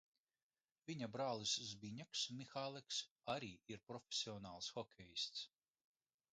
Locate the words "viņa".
0.89-1.09